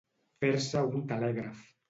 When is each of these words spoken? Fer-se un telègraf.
Fer-se 0.45 0.83
un 1.01 1.05
telègraf. 1.13 1.65